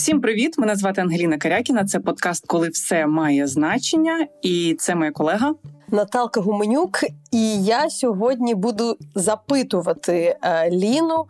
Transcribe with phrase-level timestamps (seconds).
[0.00, 0.58] Всім привіт!
[0.58, 1.84] Мене звати Ангеліна Карякіна.
[1.84, 5.54] Це подкаст, коли все має значення, і це моя колега
[5.88, 7.04] Наталка Гуменюк.
[7.30, 11.26] І я сьогодні буду запитувати е, Ліну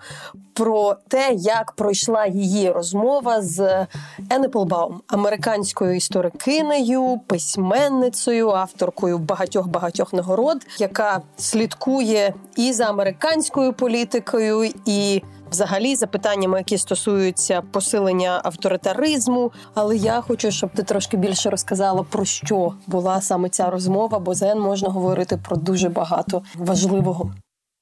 [0.54, 3.86] про те, як пройшла її розмова з
[4.30, 15.22] Енеплбаум, американською історикинею, письменницею, авторкою багатьох багатьох нагород, яка слідкує і за американською політикою, і
[15.50, 19.52] взагалі за питаннями, які стосуються посилення авторитаризму.
[19.74, 24.34] Але я хочу, щоб ти трошки більше розказала про що була саме ця розмова, бо
[24.34, 27.32] з Ен можна говорити про дуже багато важливого.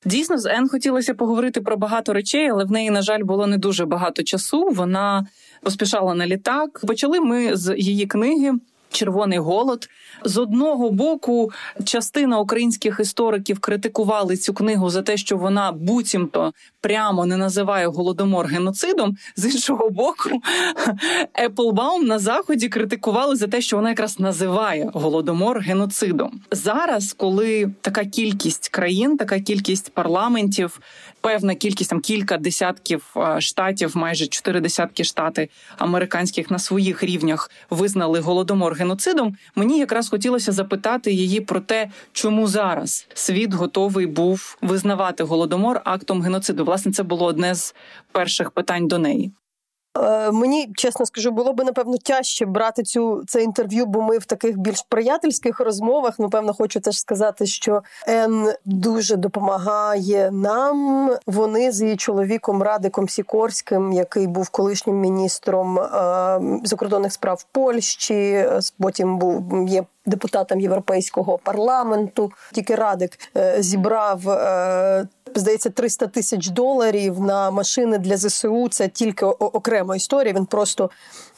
[0.05, 3.59] Дійсно, з Ен хотілося поговорити про багато речей, але в неї, на жаль, було не
[3.59, 4.69] дуже багато часу.
[4.73, 5.27] Вона
[5.63, 6.81] поспішала на літак.
[6.87, 8.53] Почали ми з її книги.
[8.91, 9.89] Червоний голод
[10.25, 11.51] з одного боку
[11.85, 18.47] частина українських істориків критикували цю книгу за те, що вона буцімто прямо не називає голодомор
[18.47, 19.17] геноцидом.
[19.37, 20.31] З іншого боку,
[21.35, 26.41] Еплбаум на заході критикували за те, що вона якраз називає голодомор геноцидом.
[26.53, 30.81] Зараз, коли така кількість країн, така кількість парламентів,
[31.21, 38.21] певна кількість там кілька десятків штатів, майже чотири десятки штати американських на своїх рівнях визнали
[38.21, 39.37] голодомор геноцидом.
[39.55, 46.23] Мені якраз хотілося запитати її про те, чому зараз світ готовий був визнавати голодомор актом
[46.23, 46.65] геноциду.
[46.65, 47.75] Власне, це було одне з
[48.13, 49.33] перших питань до неї.
[49.97, 54.25] Е, мені чесно скажу, було би напевно тяжче брати цю це інтерв'ю, бо ми в
[54.25, 56.19] таких більш приятельських розмовах.
[56.19, 61.11] Напевно, хочу теж сказати, що Ен дуже допомагає нам.
[61.27, 68.47] Вони з її чоловіком Радиком Сікорським, який був колишнім міністром е, закордонних справ Польщі.
[68.79, 69.85] Потім був є.
[70.07, 78.17] Депутатом європейського парламенту тільки Радик е, зібрав е, здається 300 тисяч доларів на машини для
[78.17, 78.69] ЗСУ.
[78.69, 80.35] Це тільки окрема історія.
[80.35, 80.91] Він просто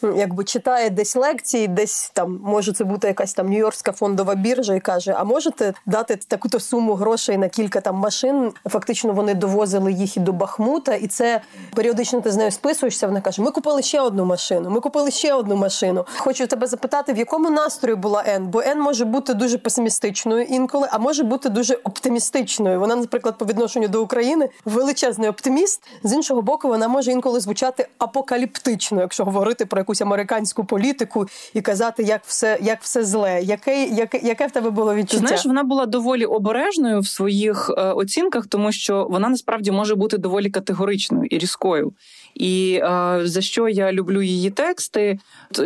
[0.02, 4.80] якби читає десь лекції, десь там може це бути якась там Нью-Йоркська фондова біржа, і
[4.80, 8.52] каже: А можете дати таку-то суму грошей на кілька там машин?
[8.66, 11.40] Фактично вони довозили їх і до Бахмута, і це
[11.74, 13.06] періодично ти з нею списуєшся.
[13.06, 14.70] Вона каже: Ми купили ще одну машину.
[14.70, 16.06] Ми купили ще одну машину.
[16.18, 18.46] Хочу тебе запитати, в якому настрої була Ен?
[18.46, 22.80] Бо Ен може бути дуже песимістичною інколи, а може бути дуже оптимістичною.
[22.80, 25.82] Вона, наприклад, по відношенню до України величезний оптиміст.
[26.02, 31.60] З іншого боку, вона може інколи звучати апокаліптично, якщо говорити про якусь американську політику і
[31.60, 33.40] казати, як все як все зле.
[33.42, 35.26] Яке яке, яке в тебе було відчуття?
[35.26, 40.18] Знаєш, вона була доволі обережною в своїх е, оцінках, тому що вона насправді може бути
[40.18, 41.92] доволі категоричною і різкою.
[42.34, 45.18] І е, за що я люблю її тексти?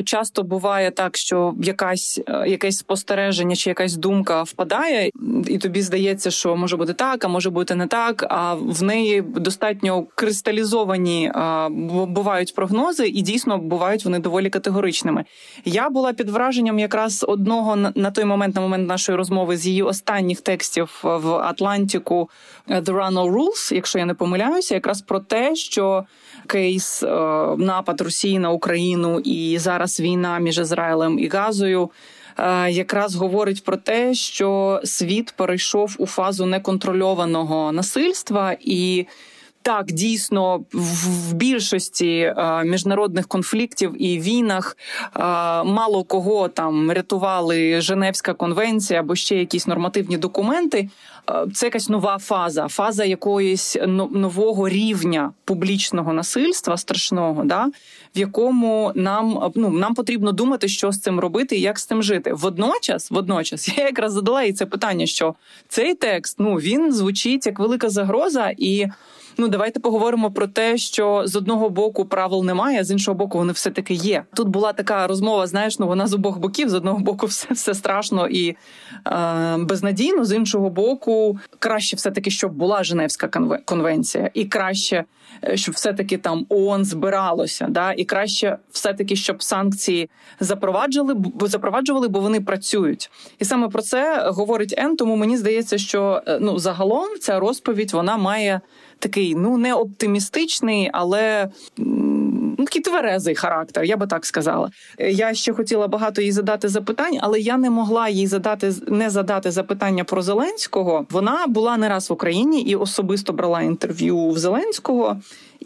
[0.05, 5.11] Часто буває так, що якась е, якесь спостереження чи якась думка впадає,
[5.47, 8.27] і тобі здається, що може бути так, а може бути не так.
[8.29, 11.69] А в неї достатньо кристалізовані е,
[12.07, 15.25] бувають прогнози, і дійсно бувають вони доволі категоричними.
[15.65, 19.83] Я була під враженням якраз одного на той момент, на момент нашої розмови з її
[19.83, 22.31] останніх текстів в Атлантику
[22.69, 26.05] «The Run No Rules», якщо я не помиляюся, якраз про те, що
[26.47, 27.07] кейс е,
[27.59, 31.91] напад Росії на Україну і зараз війна між Ізраїлем і Газою.
[32.39, 39.07] Е, якраз говорить про те, що світ перейшов у фазу неконтрольованого насильства і
[39.65, 45.21] так, дійсно, в більшості е, міжнародних конфліктів і війнах е,
[45.65, 50.89] мало кого там рятували Женевська конвенція або ще якісь нормативні документи.
[51.31, 53.77] Е, це якась нова фаза, фаза якоїсь
[54.11, 57.71] нового рівня публічного насильства страшного, да
[58.17, 62.03] в якому нам ну нам потрібно думати, що з цим робити і як з цим
[62.03, 62.33] жити.
[62.33, 65.35] Водночас, водночас, я якраз задала їй це питання, що
[65.69, 68.87] цей текст ну він звучить як велика загроза і.
[69.37, 73.53] Ну давайте поговоримо про те, що з одного боку правил немає, з іншого боку, вони
[73.53, 74.25] все таки є.
[74.35, 75.47] Тут була така розмова.
[75.47, 78.57] Знаєш, ну вона з обох боків з одного боку, все все страшно і
[79.07, 80.25] е, безнадійно.
[80.25, 83.29] З іншого боку, краще все таки, щоб була Женевська
[83.65, 85.05] конвенція, і краще,
[85.45, 90.11] е, щоб все таки там ООН збиралося, да і краще все таки, щоб санкції
[90.41, 93.11] запроваджували, бо запроваджували, бо вони працюють.
[93.39, 94.97] І саме про це говорить Ен.
[94.97, 98.61] Тому мені здається, що е, ну загалом ця розповідь вона має
[98.99, 101.49] такий ну не оптимістичний, але
[102.59, 104.71] ну, такий тверезий характер, я би так сказала.
[104.99, 109.51] Я ще хотіла багато їй задати запитань, але я не могла їй задати не задати
[109.51, 111.07] запитання про Зеленського.
[111.11, 115.17] Вона була не раз в Україні і особисто брала інтерв'ю в Зеленського.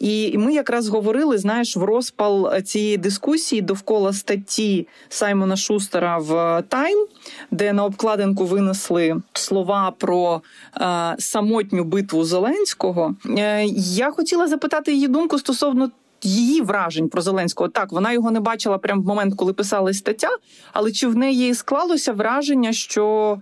[0.01, 7.07] І ми якраз говорили, знаєш, в розпал цієї дискусії довкола статті Саймона Шустера в Тайм,
[7.51, 10.43] де на обкладинку винесли слова про
[10.77, 13.15] е, самотню битву Зеленського.
[13.27, 15.91] Е, я хотіла запитати її думку стосовно
[16.23, 17.69] її вражень про Зеленського.
[17.69, 20.31] Так, вона його не бачила прямо в момент, коли писала стаття,
[20.73, 23.39] але чи в неї склалося враження, що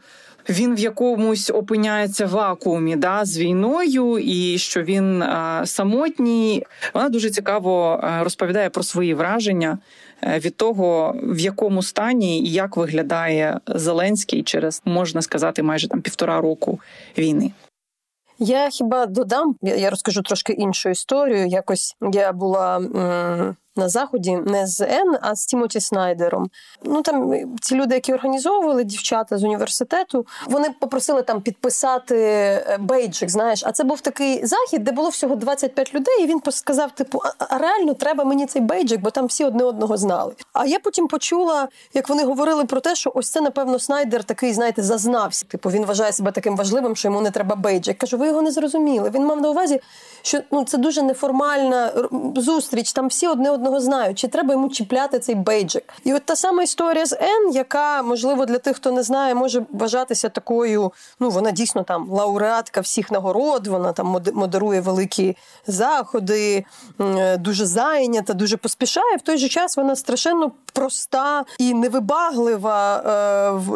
[0.49, 6.67] він в якомусь опиняється вакуумі да, з війною, і що він а, самотній.
[6.95, 9.79] Вона дуже цікаво розповідає про свої враження
[10.23, 16.01] е, від того, в якому стані і як виглядає Зеленський через можна сказати майже там
[16.01, 16.81] півтора року
[17.19, 17.53] війни.
[18.39, 21.47] Я хіба додам, я розкажу трошки іншу історію.
[21.47, 22.81] Якось я була
[23.77, 26.51] на заході не з Н, а з Тімоті Снайдером.
[26.85, 33.31] Ну там ці люди, які організовували дівчата з університету, вони попросили там підписати е, бейджик.
[33.31, 36.25] Знаєш, а це був такий захід, де було всього 25 людей.
[36.25, 39.97] І він сказав: типу, а реально треба мені цей бейджик, бо там всі одне одного
[39.97, 40.33] знали.
[40.53, 44.53] А я потім почула, як вони говорили про те, що ось це, напевно, Снайдер такий,
[44.53, 45.45] знаєте, зазнався.
[45.49, 47.99] Типу він вважає себе таким важливим, що йому не треба бейджик.
[47.99, 49.11] Кажу, ви його не зрозуміли.
[49.15, 49.81] Він мав на увазі,
[50.23, 51.93] що ну це дуже неформальна
[52.37, 52.93] зустріч.
[52.93, 55.95] Там всі одне одного одного знають, чи треба йому чіпляти цей бейджик.
[56.05, 59.67] І от та сама історія з Н, яка, можливо, для тих, хто не знає, може
[59.73, 60.93] вважатися такою.
[61.21, 65.37] Ну, вона дійсно там лауреатка всіх нагород, вона там модерує великі
[65.67, 66.65] заходи,
[67.39, 69.17] дуже зайнята, дуже поспішає.
[69.17, 73.03] В той же час вона страшенно проста і невибаглива,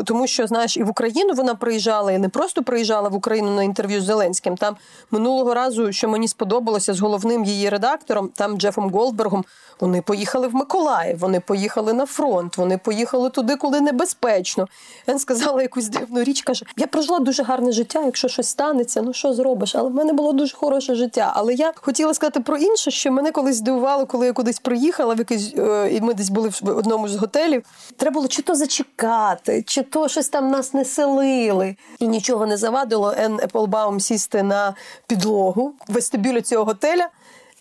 [0.00, 3.50] е, тому що знаєш, і в Україну вона приїжджала, і не просто приїжджала в Україну
[3.50, 4.56] на інтерв'ю з Зеленським.
[4.56, 4.76] Там
[5.10, 9.44] минулого разу, що мені сподобалося з головним її редактором, там Джефом Голдбергом.
[9.80, 14.68] Вони поїхали в Миколаїв, вони поїхали на фронт, вони поїхали туди, коли небезпечно.
[15.08, 19.12] Він сказала якусь дивну річ, каже: Я прожила дуже гарне життя, якщо щось станеться, ну
[19.12, 19.74] що зробиш?
[19.74, 21.32] Але в мене було дуже хороше життя.
[21.36, 25.18] Але я хотіла сказати про інше, що мене колись здивувало, коли я кудись приїхала, в
[25.18, 27.62] якийсь е, і ми десь були в одному з готелів.
[27.96, 31.76] Треба було чи то зачекати, чи то щось там нас не селили.
[31.98, 34.74] І нічого не завадило Ен Еплбаум сісти на
[35.06, 37.08] підлогу в вестибюлі цього готеля,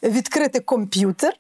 [0.04, 1.34] відкрити комп'ютер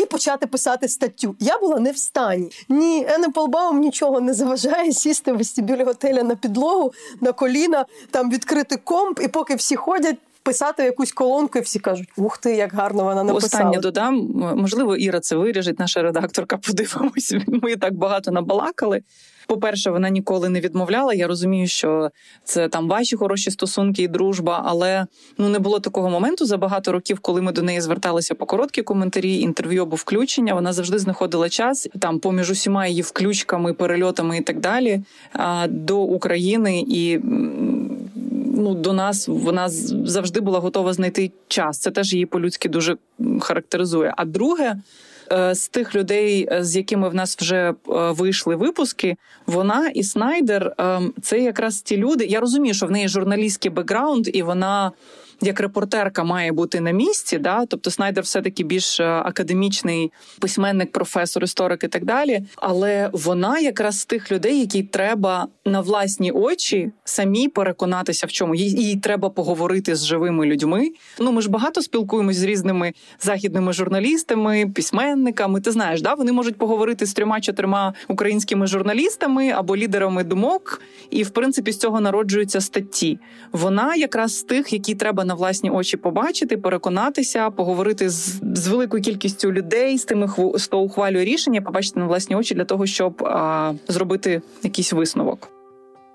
[0.00, 1.36] і почати писати статтю.
[1.40, 2.50] Я була не в стані.
[2.68, 8.30] Ні, Ене Полбаум нічого не заважає сісти в вестибюлі готеля на підлогу, на коліна, там
[8.30, 10.16] відкрити комп, і поки всі ходять.
[10.42, 13.36] Писати якусь колонку, і всі кажуть, ух ти, як гарно вона написала.
[13.36, 14.30] Останнє додам.
[14.56, 16.56] Можливо, Іра це виріжить, наша редакторка.
[16.66, 17.34] Подивимось.
[17.46, 19.02] Ми так багато набалакали.
[19.50, 21.14] По-перше, вона ніколи не відмовляла.
[21.14, 22.10] Я розумію, що
[22.44, 25.06] це там ваші хороші стосунки і дружба, але
[25.38, 28.82] ну не було такого моменту за багато років, коли ми до неї зверталися по короткі
[28.82, 30.54] коментарі, інтерв'ю або включення.
[30.54, 35.02] Вона завжди знаходила час там поміж усіма її включками, перельотами і так далі
[35.68, 37.20] до України і.
[38.60, 41.78] Ну, до нас вона завжди була готова знайти час.
[41.78, 42.96] Це теж її по-людськи дуже
[43.40, 44.14] характеризує.
[44.16, 44.76] А друге,
[45.32, 49.16] Е, з тих людей, е, з якими в нас вже е, вийшли випуски,
[49.46, 50.74] вона і Снайдер
[51.22, 52.24] це якраз ті люди.
[52.24, 54.92] Я розумію, що в неї журналістський бекграунд, і вона
[55.42, 57.38] як репортерка має бути на місці.
[57.38, 57.66] Да?
[57.66, 62.40] Тобто Снайдер все таки більш е, академічний письменник, професор, історик і так далі.
[62.56, 68.54] Але вона якраз з тих людей, які треба на власні очі самі переконатися в чому.
[68.54, 70.88] Їй, їй треба поговорити з живими людьми.
[71.18, 75.60] Ну ми ж багато спілкуємось з різними західними журналістами, письменниками.
[75.60, 81.30] Ти знаєш, да вони можуть поговорити з трьома-чотирма українськими журналістами або лідерами думок, і в
[81.30, 83.18] принципі з цього народжуються статті.
[83.52, 89.02] Вона якраз з тих, які треба на власні очі побачити, переконатися, поговорити з, з великою
[89.02, 93.72] кількістю людей, з тими, хто ухвалює рішення, побачити на власні очі для того, щоб а,
[93.88, 95.59] зробити якийсь висновок.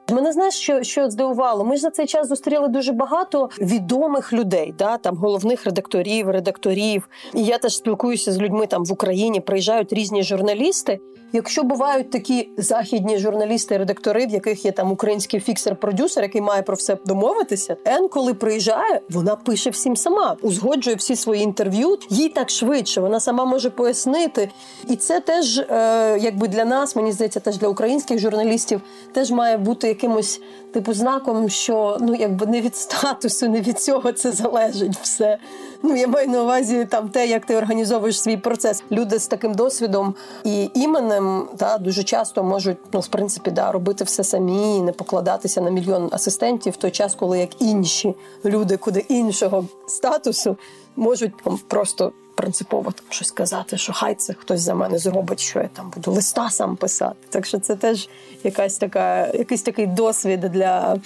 [0.10, 1.66] Мене знаєш, що що здивувало.
[1.66, 7.10] Ми ж за цей час зустріли дуже багато відомих людей, да там головних редакторів, редакторів.
[7.34, 9.40] І я теж спілкуюся з людьми там в Україні.
[9.42, 11.00] Приїжджають різні журналісти.
[11.34, 16.76] Якщо бувають такі західні журналісти, редактори, в яких є там український фіксер-продюсер, який має про
[16.76, 21.98] все домовитися, Ен, коли приїжджає, вона пише всім сама, узгоджує всі свої інтерв'ю.
[22.10, 24.50] Їй так швидше, вона сама може пояснити.
[24.90, 28.82] І це теж, е, якби для нас, мені здається, теж для українських журналістів
[29.14, 30.42] теж має бути якимось
[30.74, 35.38] типу знаком, що ну якби не від статусу, не від цього це залежить все.
[35.84, 38.84] Ну я маю на увазі там те, як ти організовуєш свій процес.
[38.92, 44.04] Люди з таким досвідом і іменем та дуже часто можуть ну в принципі да робити
[44.04, 49.06] все самі, не покладатися на мільйон асистентів в той час, коли як інші люди, куди
[49.10, 50.58] іншого статусу
[50.96, 51.34] можуть
[51.68, 55.92] просто принципово там щось казати, що хай це хтось за мене зробить, що я там
[55.96, 57.16] буду листа сам писати.
[57.30, 58.10] Так що це теж
[58.44, 60.98] якась така, якийсь такий досвід для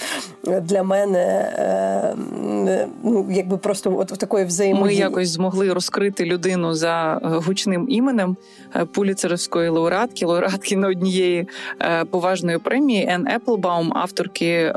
[0.44, 2.16] для мене, е,
[3.04, 5.00] ну якби просто от такої взаємодії.
[5.00, 8.38] Ми якось змогли розкрити людину за е, гучним іменем
[8.76, 11.48] е, пуліцерівської лауреатки, лауреатки на однієї
[12.10, 14.74] поважної премії Ен Еплбаум, авторки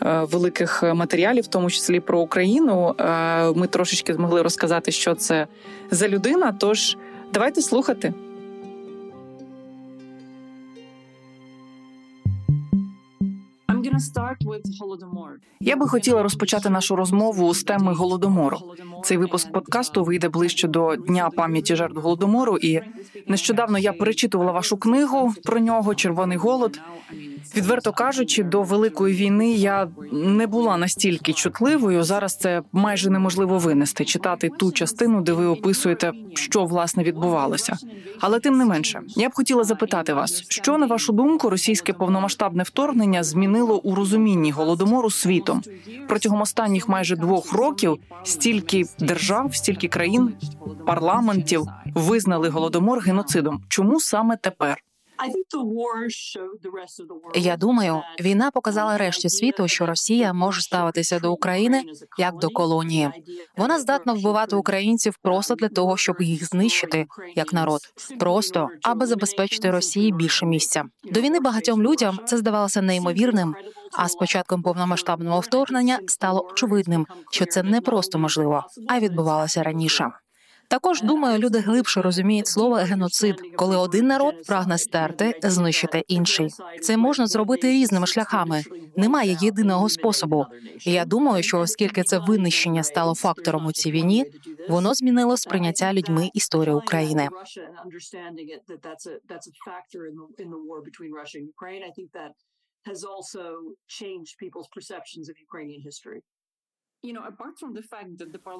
[0.00, 2.94] великих матеріалів, в тому числі про Україну.
[3.54, 5.46] Ми трошечки змогли розказати, що це
[5.90, 6.52] за людина.
[6.52, 6.96] Тож
[7.32, 8.14] давайте слухати.
[15.60, 18.58] Я би хотіла розпочати нашу розмову з теми голодомору.
[19.04, 22.56] Цей випуск подкасту вийде ближче до дня пам'яті жертв голодомору.
[22.56, 22.80] І
[23.26, 26.80] нещодавно я перечитувала вашу книгу про нього Червоний голод.
[27.56, 32.02] Відверто кажучи, до великої війни я не була настільки чутливою.
[32.02, 37.76] Зараз це майже неможливо винести, читати ту частину, де ви описуєте, що власне відбувалося.
[38.20, 42.62] Але тим не менше, я б хотіла запитати вас, що на вашу думку російське повномасштабне
[42.62, 45.62] вторгнення змінило у розумінні голодомору світом
[46.08, 47.98] протягом останніх майже двох років.
[48.24, 50.34] Стільки держав, стільки країн,
[50.86, 53.62] парламентів визнали голодомор геноцидом.
[53.68, 54.82] Чому саме тепер?
[57.34, 61.84] Я думаю, війна показала решті світу, що Росія може ставитися до України
[62.18, 63.10] як до колонії.
[63.56, 67.06] Вона здатна вбивати українців просто для того, щоб їх знищити
[67.36, 67.80] як народ,
[68.18, 70.84] просто аби забезпечити Росії більше місця.
[71.12, 73.54] До війни багатьом людям це здавалося неймовірним.
[73.92, 80.10] А з початком повномасштабного вторгнення стало очевидним, що це не просто можливо, а відбувалося раніше.
[80.68, 86.50] Також думаю, люди глибше розуміють слово геноцид, коли один народ прагне стерти, знищити інший.
[86.82, 88.62] Це можна зробити різними шляхами.
[88.96, 90.46] Немає єдиного способу.
[90.84, 94.26] І Я думаю, що оскільки це винищення стало фактором у цій війні,
[94.68, 97.28] воно змінило сприйняття людьми історії України.
[102.86, 103.44] has also
[104.00, 106.20] changed people's perceptions of Ukrainian history.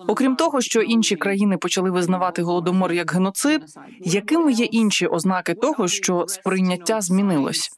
[0.08, 3.62] Окрім того, що інші країни почали визнавати голодомор як геноцид,
[4.00, 7.68] якими є інші ознаки того, що сприйняття змінилось?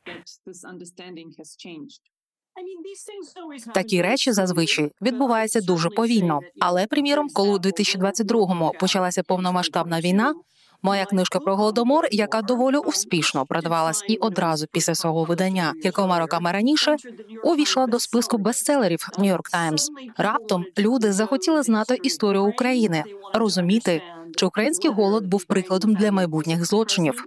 [3.75, 6.41] Такі речі зазвичай відбуваються дуже повільно.
[6.61, 10.35] Але приміром, коли у 2022-му почалася повномасштабна війна,
[10.83, 16.53] Моя книжка про голодомор, яка доволі успішно продавалась і одразу після свого видання кількома роками
[16.53, 16.97] раніше,
[17.45, 19.87] увійшла до списку бестселерів New York Times.
[20.17, 23.05] Раптом люди захотіли знати історію України,
[23.35, 24.03] розуміти,
[24.37, 27.25] чи український голод був прикладом для майбутніх злочинів.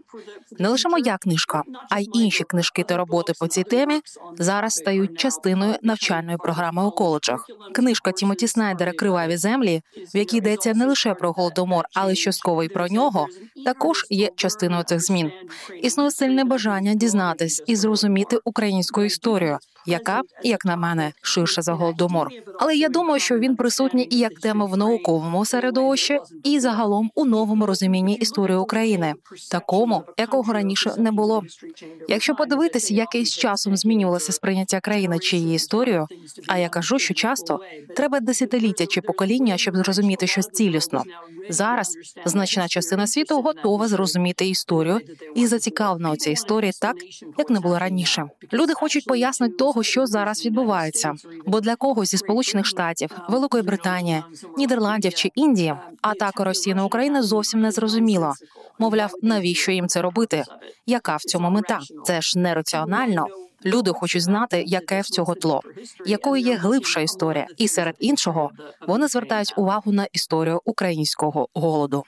[0.60, 4.01] Не лише моя книжка, а й інші книжки та роботи по цій темі
[4.38, 7.46] зараз стають частиною навчальної програми у коледжах.
[7.74, 9.81] Книжка Тімоті Снайдера Криваві землі,
[10.13, 13.27] в якій йдеться не лише про голодомор, але й частково й про нього.
[13.65, 15.31] Також є частиною цих змін.
[15.81, 22.27] Існує сильне бажання дізнатись і зрозуміти українську історію, яка, як на мене, ширше за голодомор.
[22.59, 27.25] Але я думаю, що він присутній і як тема в науковому середовищі, і загалом у
[27.25, 29.13] новому розумінні історії України,
[29.51, 31.43] такому, якого раніше не було.
[32.07, 36.07] Якщо подивитися, як із часом змінювалося сприйняття країни чи її історію,
[36.47, 37.59] а я кажу, що часто
[37.95, 41.03] треба десятиліття чи покоління, щоб зрозуміти щось цілісно.
[41.51, 45.00] Зараз значна частина світу готова зрозуміти історію
[45.36, 46.96] і зацікавлена у цій історії так,
[47.38, 48.25] як не було раніше.
[48.53, 51.13] Люди хочуть пояснити того, що зараз відбувається.
[51.46, 54.24] Бо для когось зі сполучених штатів, Великої Британії,
[54.58, 58.34] Нідерландів чи Індії, атака Росії на Україну зовсім не зрозуміло.
[58.81, 60.43] Мовляв, навіщо їм це робити?
[60.85, 61.79] Яка в цьому мета?
[62.05, 63.27] Це ж нераціонально.
[63.65, 65.61] Люди хочуть знати, яке в цього тло,
[66.05, 68.51] якою є глибша історія, і серед іншого
[68.88, 72.03] вони звертають увагу на історію українського голоду.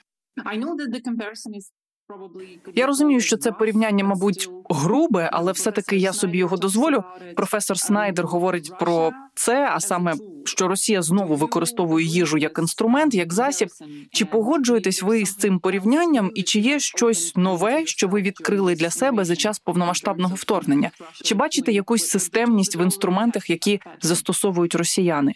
[2.74, 7.04] Я розумію, що це порівняння, мабуть, грубе, але все-таки я собі його дозволю.
[7.36, 13.32] Професор Снайдер говорить про це, а саме що Росія знову використовує їжу як інструмент, як
[13.32, 13.68] засіб.
[14.10, 18.90] Чи погоджуєтесь ви з цим порівнянням, і чи є щось нове, що ви відкрили для
[18.90, 20.90] себе за час повномасштабного вторгнення?
[21.22, 25.34] Чи бачите якусь системність в інструментах, які застосовують росіяни?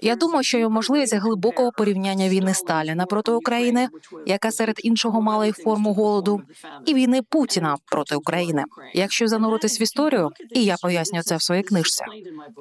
[0.00, 3.88] Я думаю, що є можливість глибокого порівняння війни Сталіна проти України,
[4.26, 6.42] яка серед іншого мала й форму голоду,
[6.86, 8.64] і війни Путіна проти України.
[8.94, 12.04] Якщо зануритись в історію, і я поясню це в своїй книжці,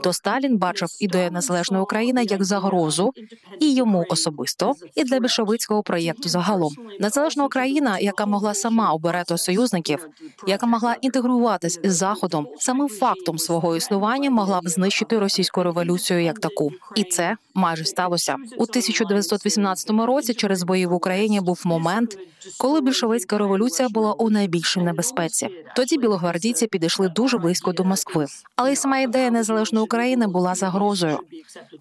[0.04, 3.12] то Сталін бачив ідею незалежної України як загрозу
[3.60, 6.74] і йому особисто, і для більшовицького проєкту загалом.
[7.00, 10.08] незалежна Україна, яка могла сама обирати союзників,
[10.48, 16.20] яка могла інтегруватись із заходом, самим фактом свого існування могла б знищити російську революцію революцію
[16.20, 20.34] як таку, і це майже сталося у 1918 році.
[20.34, 22.18] Через бої в Україні був момент,
[22.58, 25.50] коли більшовицька революція була у найбільшій небезпеці.
[25.76, 31.20] Тоді білогвардійці підійшли дуже близько до Москви, але й сама ідея незалежної України була загрозою.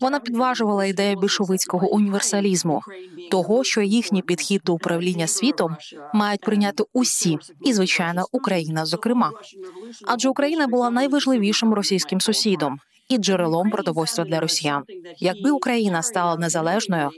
[0.01, 2.83] Вона підважувала ідею більшовицького універсалізму,
[3.31, 5.77] того, що їхній підхід до управління світом
[6.15, 9.31] мають прийняти усі, і звичайно, Україна, зокрема,
[10.07, 12.81] адже Україна була найважливішим російським сусідом
[13.13, 14.83] і джерелом продовольства для росіян.
[15.19, 17.11] Якби Україна стала незалежною,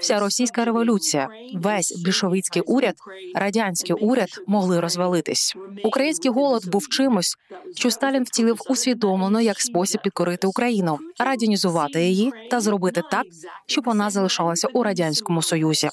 [0.00, 2.94] вся російська революція, весь більшовицький уряд,
[3.34, 5.56] радянський уряд могли розвалитись.
[5.84, 7.36] Український голод був чимось,
[7.74, 13.26] що Сталін втілив усвідомлено як спосіб підкорити Україну, радянізувати її та зробити так,
[13.66, 15.88] щоб вона залишалася у радянському союзі.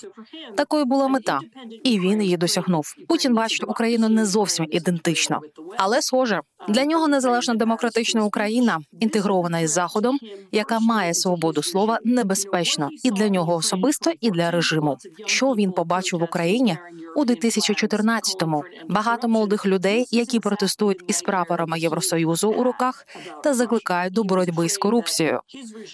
[0.56, 1.40] Такою була мета,
[1.84, 2.96] і він її досягнув.
[3.08, 5.40] Путін бачить Україну не зовсім ідентично,
[5.78, 10.20] але схоже для нього незалежна демократична Україна, інтегрована із заходом,
[10.52, 14.98] яка має свободу слова, небезпечно і для нього особисто, і для режиму.
[15.26, 16.78] Що він побачив в Україні
[17.16, 18.64] у 2014-му.
[18.90, 23.06] Багато молодих людей, які протестують із прапорами Євросоюзу у руках
[23.44, 25.40] та закликають до боротьби з корупцією.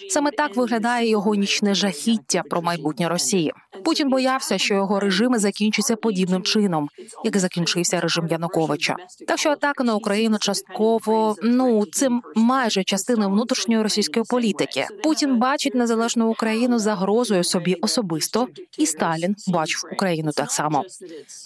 [0.08, 3.52] Саме так виглядає його нічне жахіття про майбутнє Росії.
[3.86, 6.88] Путін боявся, що його режими закінчаться подібним чином,
[7.24, 8.96] як закінчився режим Януковича.
[9.26, 14.86] Так що атака на Україну частково ну це майже частина внутрішньої російської політики.
[15.02, 20.84] Путін бачить незалежну Україну загрозою собі особисто, і Сталін бачив Україну так само.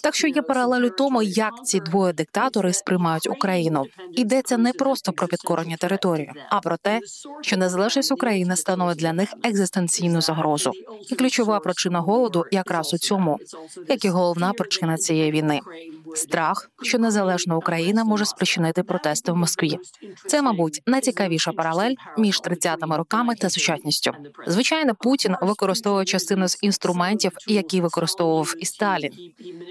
[0.03, 3.85] Так що є паралель тому, як ці двоє диктатори сприймають Україну.
[4.11, 6.99] Йдеться не просто про підкорення території, а про те,
[7.41, 10.71] що незалежність України становить для них екзистенційну загрозу.
[11.09, 13.39] І ключова причина голоду якраз у цьому,
[13.89, 15.59] як і головна причина цієї війни
[16.15, 19.77] страх, що незалежна Україна може спричинити протести в Москві.
[20.27, 24.11] Це, мабуть, найцікавіша паралель між 30-ми роками та сучасністю.
[24.47, 29.11] Звичайно, Путін використовує частину з інструментів, які використовував і Сталін.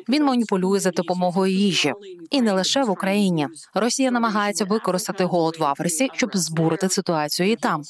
[0.08, 1.92] Він маніпулює за допомогою їжі,
[2.30, 3.48] і не лише в Україні.
[3.74, 7.82] Росія намагається використати голод в Африці, щоб збурити ситуацію і там.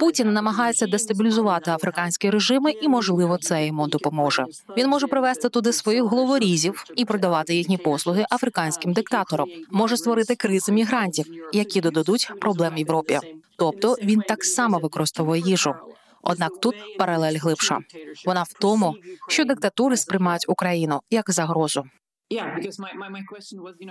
[0.00, 4.44] Путін намагається дестабілізувати африканські режими, і можливо це йому допоможе.
[4.76, 10.72] Він може привести туди своїх головорізів і продавати їхні послуги африканським диктаторам, може створити кризи
[10.72, 13.18] мігрантів, які додадуть проблем Європі.
[13.58, 15.74] Тобто він так само використовує їжу.
[16.22, 17.78] Однак тут паралель глибша.
[18.26, 18.94] Вона в тому,
[19.28, 21.84] що диктатури сприймають Україну як загрозу.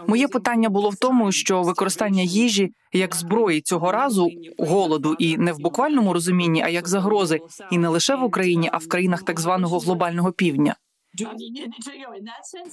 [0.07, 5.53] Моє питання було в тому, що використання їжі як зброї цього разу голоду, і не
[5.53, 7.39] в буквальному розумінні, а як загрози,
[7.71, 10.75] і не лише в Україні, а в країнах так званого глобального півдня.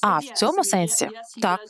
[0.00, 1.08] А в цьому сенсі
[1.42, 1.60] так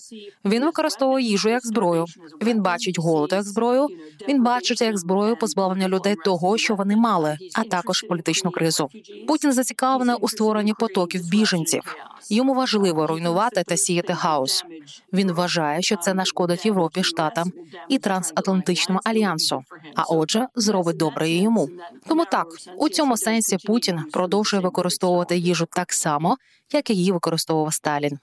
[0.44, 2.04] він використовує їжу як зброю.
[2.42, 3.88] Він бачить голод як зброю.
[4.28, 8.88] Він бачить як зброю позбавлення людей того, що вони мали, а також політичну кризу.
[9.28, 11.96] Путін зацікавлений у створенні потоків біженців.
[12.30, 14.64] Йому важливо руйнувати та сіяти хаос.
[15.12, 17.52] Він вважає, що це нашкодить Європі, штатам
[17.88, 19.64] і трансатлантичному альянсу.
[19.94, 21.68] А отже, зробить добре і йому.
[22.08, 26.36] Тому так у цьому сенсі Путін продовжує використовувати їжу так само,
[26.72, 28.18] як її використовував Сталін.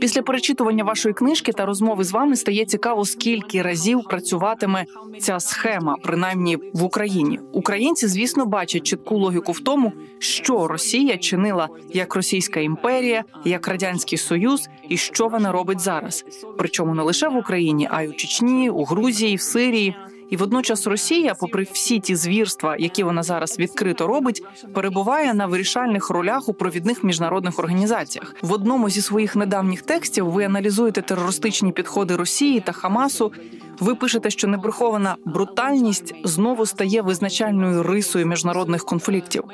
[0.00, 4.84] Після перечитування вашої книжки та розмови з вами стає цікаво, скільки разів працюватиме
[5.18, 7.40] ця схема, принаймні в Україні.
[7.52, 14.18] Українці, звісно, бачать чітку логіку в тому, що Росія чинила як Російська імперія, як радянський
[14.18, 16.24] союз, і що вона робить зараз.
[16.58, 19.96] Причому не лише в Україні, а й у Чечні, у Грузії, в Сирії.
[20.30, 24.42] І водночас Росія, попри всі ті звірства, які вона зараз відкрито робить,
[24.74, 28.34] перебуває на вирішальних ролях у провідних міжнародних організаціях.
[28.42, 33.32] В одному зі своїх недавніх текстів ви аналізуєте терористичні підходи Росії та Хамасу.
[33.80, 39.44] Ви пишете, що небрехована брутальність знову стає визначальною рисою міжнародних конфліктів.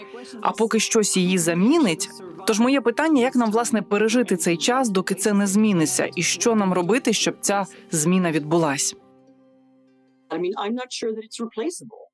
[0.42, 2.10] А поки щось її замінить.
[2.46, 6.54] Тож моє питання: як нам власне пережити цей час, доки це не зміниться, і що
[6.54, 8.96] нам робити, щоб ця зміна відбулась?
[10.30, 12.05] I mean, I'm not sure that it's replaceable.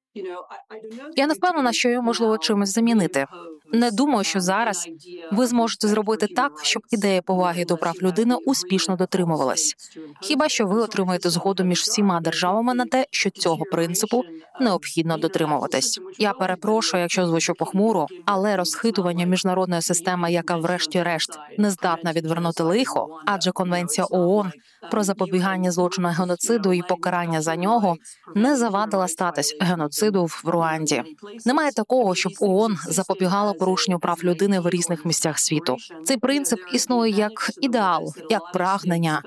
[1.17, 3.27] Я не впевнена, що його можливо чимось замінити.
[3.73, 4.89] Не думаю, що зараз
[5.33, 9.75] ви зможете зробити так, щоб ідея поваги до прав людини успішно дотримувалась.
[10.21, 14.23] Хіба що ви отримаєте згоду між всіма державами на те, що цього принципу
[14.61, 16.01] необхідно дотримуватись?
[16.19, 23.21] Я перепрошую, якщо звучу похмуро, але розхитування міжнародної системи, яка, врешті-решт, не здатна відвернути лихо,
[23.27, 24.53] адже конвенція ООН
[24.91, 27.97] про запобігання злочину геноциду і покарання за нього
[28.35, 31.03] не завадила статись геноциду в Руанді.
[31.47, 35.77] Немає такого, щоб ООН запобігала порушенню прав людини в різних місцях світу.
[36.05, 39.23] Цей принцип існує як ідеал, як прагнення,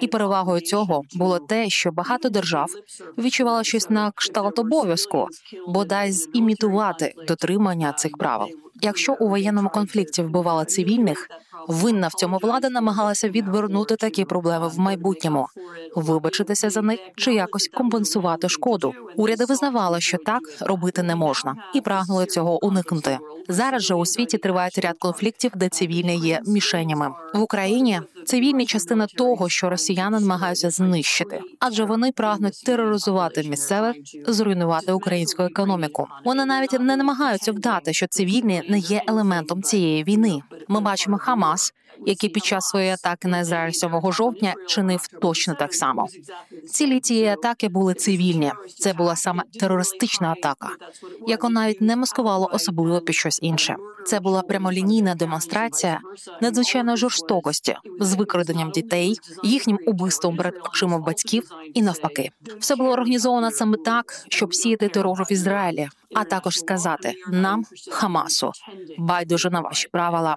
[0.00, 2.66] і перевагою цього було те, що багато держав
[3.18, 5.28] відчувало щось на кшталт обов'язку,
[5.68, 8.48] бодай зімітувати дотримання цих правил.
[8.80, 11.28] Якщо у воєнному конфлікті вбивали цивільних,
[11.68, 15.46] Винна в цьому влада намагалася відвернути такі проблеми в майбутньому,
[15.94, 18.94] вибачитися за них чи якось компенсувати шкоду.
[19.16, 23.18] Уряди визнавали, що так робити не можна, і прагнули цього уникнути.
[23.48, 28.00] Зараз же у світі тривають ряд конфліктів, де цивільні є мішенями в Україні.
[28.26, 36.06] Цивільні частина того, що росіяни намагаються знищити, адже вони прагнуть тероризувати місцевих, зруйнувати українську економіку.
[36.24, 40.40] Вони навіть не намагаються вдати, що цивільні не є елементом цієї війни.
[40.68, 41.74] Ми бачимо Хамас,
[42.06, 46.06] який під час своєї атаки на Ізраїль 7 жовтня чинив точно так само.
[46.70, 48.52] Цілі цієї атаки були цивільні.
[48.78, 50.68] Це була саме терористична атака,
[51.26, 53.76] яку навіть не маскувало особливо під щось інше.
[54.06, 56.00] Це була прямолінійна демонстрація
[56.40, 63.50] надзвичайної жорстокості з викраденням дітей, їхнім убивством перед очима батьків і навпаки, все було організовано
[63.50, 68.52] саме так, щоб сіяти терор в Ізраїлі, а також сказати нам, Хамасу,
[68.98, 70.36] байдуже на ваші правила.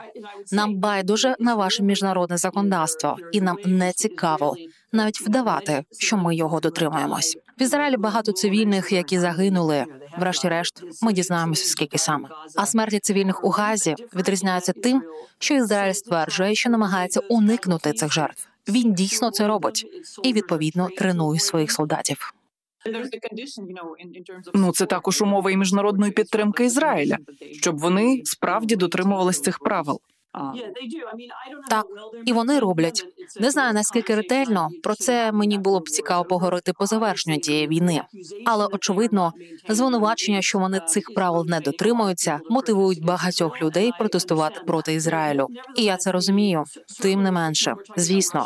[0.51, 4.55] Нам байдуже на ваше міжнародне законодавство, і нам не цікаво
[4.91, 7.37] навіть вдавати, що ми його дотримуємось.
[7.59, 9.85] В Ізраїлі багато цивільних, які загинули.
[10.19, 12.29] Врешті-решт, ми дізнаємося, скільки саме.
[12.55, 15.03] А смерті цивільних у Газі відрізняються тим,
[15.39, 18.47] що Ізраїль стверджує, що намагається уникнути цих жертв.
[18.67, 19.85] Він дійсно це робить
[20.23, 22.33] і відповідно тренує своїх солдатів.
[24.53, 27.17] Ну, це також умова і міжнародної підтримки Ізраїля,
[27.51, 30.01] щоб вони справді дотримувались цих правил.
[31.69, 31.85] Так,
[32.25, 33.05] і вони роблять.
[33.39, 38.01] Не знаю наскільки ретельно про це мені було б цікаво поговорити по завершенню тієї війни,
[38.45, 39.33] але очевидно,
[39.69, 45.47] звинувачення, що вони цих правил не дотримуються, мотивують багатьох людей протестувати проти Ізраїлю.
[45.75, 46.63] І я це розумію.
[47.01, 48.45] Тим не менше, звісно,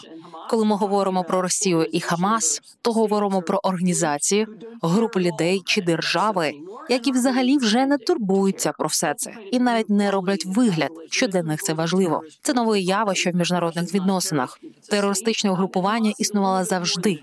[0.49, 4.47] коли ми говоримо про Росію і Хамас, то говоримо про організації,
[4.81, 6.53] групи людей чи держави,
[6.89, 11.43] які взагалі вже не турбуються про все це і навіть не роблять вигляд, що для
[11.43, 12.21] них це важливо.
[12.41, 14.59] Це нове явище в міжнародних відносинах.
[14.89, 17.19] Терористичне угрупування існувало завжди,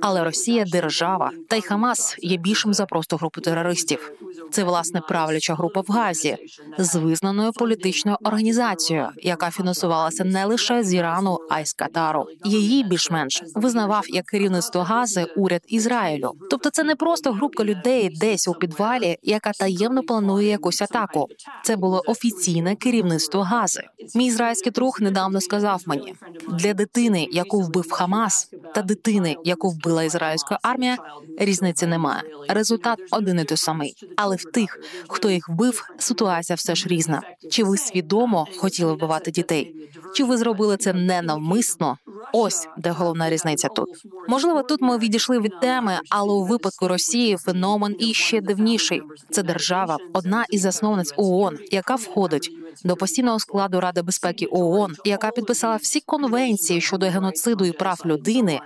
[0.00, 4.12] але Росія держава, та й Хамас є більшим за просто групу терористів.
[4.50, 6.36] Це власне правляча група в Газі
[6.78, 12.26] з визнаною політичною організацією, яка фінансувалася не лише з Ірану, а й з Катару.
[12.44, 16.32] Її більш-менш визнавав як керівництво Гази уряд Ізраїлю.
[16.50, 21.28] Тобто, це не просто групка людей десь у підвалі, яка таємно планує якусь атаку.
[21.64, 23.82] Це було офіційне керівництво Гази.
[24.14, 26.14] Мій ізраїльський друг недавно сказав мені
[26.48, 30.98] для дитини, яку вбив Хамас, та дитини, яку вбила ізраїльська армія,
[31.38, 32.22] різниці немає.
[32.48, 33.94] Результат один і той самий.
[34.16, 37.22] Але в тих, хто їх вбив, ситуація все ж різна.
[37.50, 39.74] Чи ви свідомо хотіли вбивати дітей?
[40.14, 41.98] Чи ви зробили це ненавмисно?
[42.32, 43.88] Ось де головна різниця тут.
[44.28, 49.02] Можливо, тут ми відійшли від теми, але у випадку Росії феномен іще дивніший.
[49.30, 52.50] Це держава, одна із засновниць ООН, яка входить
[52.84, 58.60] до постійного складу Ради безпеки ООН, яка підписала всі конвенції щодо геноциду і прав людини,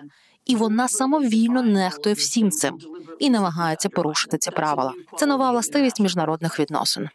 [0.46, 2.78] і вона самовільно нехтує всім цим
[3.18, 4.92] і намагається порушити ці правила.
[5.18, 7.08] Це нова властивість міжнародних відносин.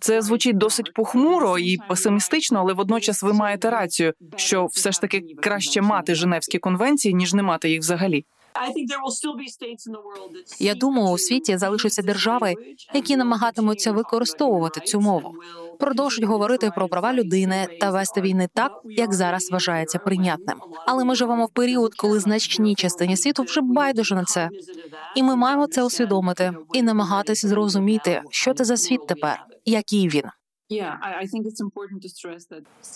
[0.00, 5.20] Це звучить досить похмуро і песимістично, але водночас ви маєте рацію, що все ж таки
[5.20, 8.24] краще мати Женевські конвенції ніж не мати їх взагалі.
[10.58, 12.54] Я думаю, у світі залишаться держави,
[12.94, 15.34] які намагатимуться використовувати цю мову,
[15.78, 20.56] продовжують говорити про права людини та вести війни так, як зараз вважається прийнятним.
[20.86, 24.48] Але ми живемо в період, коли значній частині світу вже байдуже на це,
[25.16, 30.24] і ми маємо це усвідомити і намагатися зрозуміти, що це за світ тепер, який він.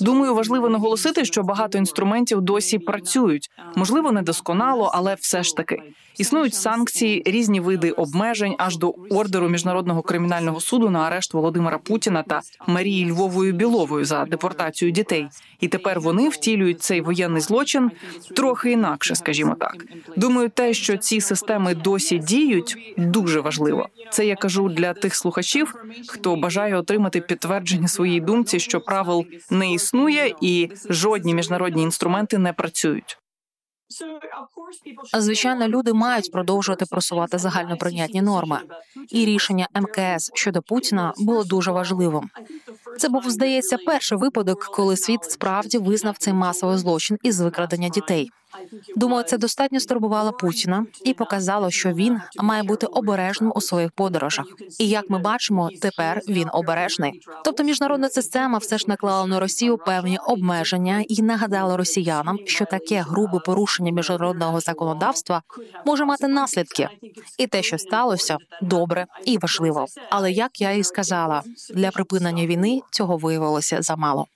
[0.00, 3.50] Думаю, важливо наголосити, що багато інструментів досі працюють.
[3.74, 5.82] Можливо, недосконало, але все ж таки
[6.16, 12.22] існують санкції, різні види обмежень аж до ордеру міжнародного кримінального суду на арешт Володимира Путіна
[12.22, 15.28] та Марії Львовою Біловою за депортацію дітей.
[15.60, 17.90] І тепер вони втілюють цей воєнний злочин
[18.36, 19.84] трохи інакше, скажімо так.
[20.16, 23.88] Думаю, те, що ці системи досі діють, дуже важливо.
[24.10, 25.74] Це я кажу для тих слухачів,
[26.08, 32.52] хто бажає отримати підтвердження своїй думці, що правил не існує, і жодні міжнародні інструменти не
[32.52, 33.18] працюють.
[35.18, 38.58] Звичайно, люди мають продовжувати просувати загальноприйнятні норми,
[39.08, 42.30] і рішення МКС щодо Путіна було дуже важливим.
[42.98, 48.30] Це був здається перший випадок, коли світ справді визнав цей масовий злочин із викрадення дітей.
[48.96, 54.46] Думаю, це достатньо стурбувало Путіна і показало, що він має бути обережним у своїх подорожах.
[54.78, 57.20] І як ми бачимо, тепер він обережний.
[57.44, 63.00] Тобто, міжнародна система все ж наклала на Росію певні обмеження і нагадала росіянам, що таке
[63.00, 65.42] грубе порушення міжнародного законодавства
[65.86, 66.88] може мати наслідки,
[67.38, 69.86] і те, що сталося, добре і важливо.
[70.10, 71.42] Але як я і сказала,
[71.74, 74.26] для припинення війни цього виявилося замало.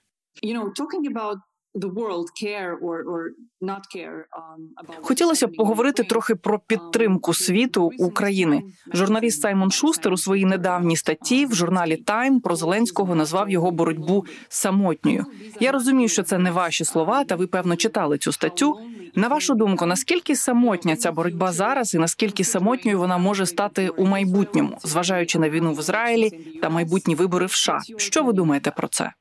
[4.85, 8.63] Um, Хотілося б поговорити трохи про підтримку світу України.
[8.93, 14.25] Журналіст Саймон Шустер у своїй недавній статті в журналі Тайм про Зеленського назвав його боротьбу
[14.49, 15.25] самотньою.
[15.59, 18.79] Я розумію, що це не ваші слова, та ви певно читали цю статтю.
[19.15, 24.05] На вашу думку, наскільки самотня ця боротьба зараз, і наскільки самотньою вона може стати у
[24.05, 26.29] майбутньому, зважаючи на війну в Ізраїлі
[26.61, 27.81] та майбутні вибори в США?
[27.97, 29.13] Що ви думаєте про це?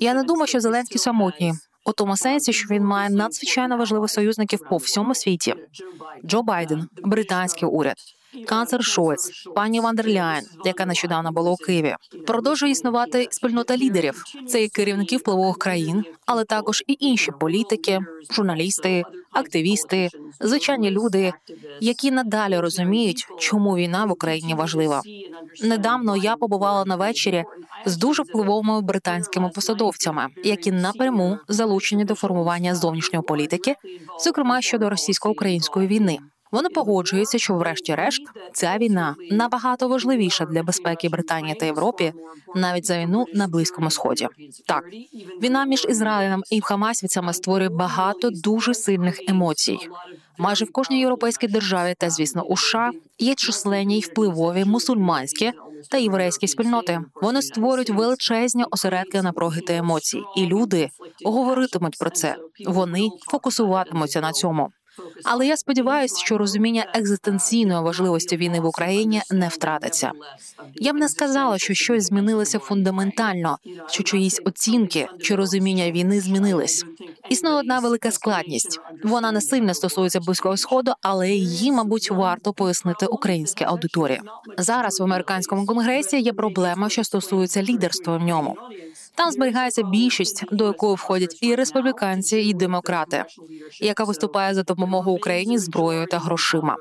[0.00, 1.52] Я не думаю, що Зеленський самотній.
[1.84, 5.54] У тому сенсі, що він має надзвичайно важливих союзників по всьому світі.
[6.24, 7.96] Джо Байден, британський уряд,
[8.44, 11.96] канцлер Шольц, пані Вандерляєн, яка нещодавно була у Києві,
[12.26, 14.24] продовжує існувати спільнота лідерів.
[14.48, 20.08] Це і керівники впливових країн, але також і інші політики, журналісти, активісти,
[20.40, 21.32] звичайні люди,
[21.80, 25.02] які надалі розуміють, чому війна в Україні важлива.
[25.62, 27.44] Недавно я побувала на вечері
[27.84, 33.74] з дуже впливовими британськими посадовцями, які напряму залучені до формування зовнішньої політики,
[34.24, 36.18] зокрема щодо російсько-української війни.
[36.52, 42.12] Вони погоджуються, що, врешті-решт, ця війна набагато важливіша для безпеки Британії та Європі,
[42.54, 44.28] навіть за війну на близькому сході.
[44.66, 44.84] Так
[45.42, 49.78] війна між Ізраїлем і Хамасівцями створює багато дуже сильних емоцій.
[50.38, 55.52] Майже в кожній європейській державі та, звісно, у США є численні й впливові мусульманські
[55.90, 57.00] та єврейські спільноти.
[57.22, 60.88] Вони створюють величезні осередки напруги та емоцій, і люди
[61.24, 62.36] говоритимуть про це.
[62.66, 64.70] Вони фокусуватимуться на цьому.
[65.24, 70.12] Але я сподіваюся, що розуміння екзистенційної важливості війни в Україні не втратиться.
[70.74, 76.84] Я б не сказала, що щось змінилося фундаментально, що чиїсь оцінки чи розуміння війни змінились.
[77.28, 78.80] Існує одна велика складність.
[79.04, 84.20] Вона не сильно стосується близького сходу, але її, мабуть, варто пояснити українській аудиторії.
[84.58, 88.56] Зараз в американському конгресі є проблема, що стосується лідерства в ньому.
[89.16, 93.24] Там зберігається більшість, до якої входять і республіканці, і демократи,
[93.80, 96.76] яка виступає за допомогу Україні зброєю та грошима.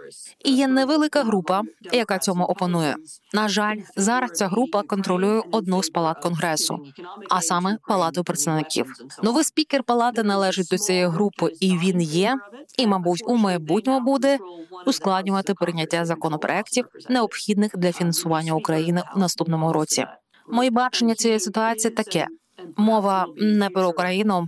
[0.45, 2.95] І є невелика група, яка цьому опонує.
[3.33, 6.79] На жаль, зараз ця група контролює одну з палат конгресу,
[7.29, 8.93] а саме палату представників.
[9.23, 12.37] Новий спікер палати належить до цієї групи, і він є,
[12.77, 14.39] і, мабуть, у майбутньому буде
[14.85, 20.05] ускладнювати прийняття законопроектів, необхідних для фінансування України у наступному році.
[20.47, 22.27] Моє бачення цієї ситуації таке:
[22.77, 24.47] мова не про Україну,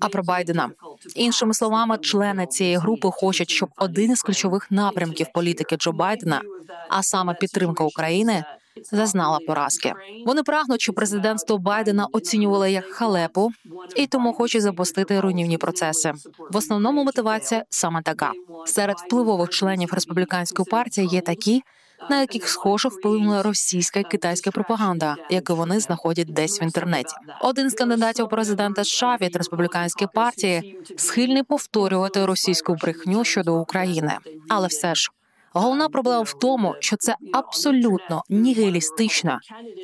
[0.00, 0.70] а про Байдена.
[1.16, 6.42] Іншими словами, члени цієї групи хочуть, щоб один із ключових напрямків політики Джо Байдена,
[6.88, 8.44] а саме підтримка України,
[8.92, 9.92] зазнала поразки.
[10.26, 13.50] Вони прагнуть, щоб президентство Байдена оцінювали як халепу,
[13.96, 16.12] і тому хочуть запустити руйнівні процеси.
[16.50, 18.32] В основному мотивація саме така
[18.66, 21.62] серед впливових членів республіканської партії є такі
[22.10, 27.14] на яких схоже вплинула російська і китайська пропаганда, яку вони знаходять десь в інтернеті.
[27.40, 34.12] Один з кандидатів президента США від республіканської партії схильний повторювати російську брехню щодо України,
[34.48, 35.10] але все ж.
[35.52, 39.40] Головна проблема в тому, що це абсолютно нігілістична,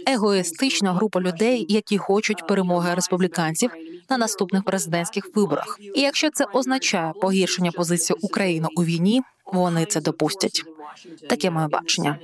[0.07, 3.71] егоїстична група людей, які хочуть перемоги республіканців
[4.11, 5.79] на наступних президентських виборах.
[5.95, 9.23] І якщо це означає погіршення позиції України у війні,
[9.53, 10.65] вони це допустять.
[11.29, 12.19] Таке моє бачення.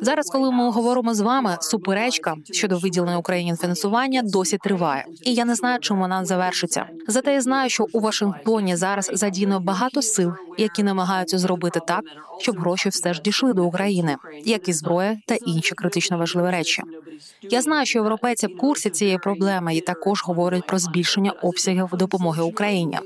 [0.00, 5.44] Зараз, коли ми говоримо з вами, суперечка щодо виділення Україні фінансування досі триває, і я
[5.44, 6.86] не знаю, чим вона завершиться.
[7.08, 12.04] Зате я знаю, що у Вашингтоні зараз задіяно багато сил, які намагаються зробити так,
[12.40, 16.82] щоб гроші все ж дійшли до України, як і зброя та інші критично важливі речі.
[17.42, 22.42] Я знаю, що європейці в курсі цієї проблеми і також говорять про збільшення обсягів допомоги
[22.42, 22.98] Україні.